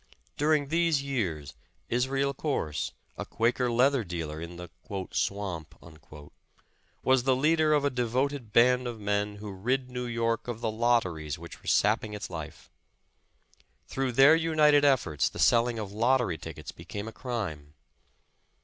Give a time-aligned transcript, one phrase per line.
[0.35, 1.53] During these years
[1.87, 4.71] Israel Corse, a Quaker leather dealer in the
[5.11, 5.79] ''Swamp,"
[7.03, 10.71] was the leader of a devoted band of men who rid New York of the
[10.71, 12.71] lotteries which were sapping its life.
[13.87, 17.75] Through their united efforts, the selling of lot tery tickets became a crime.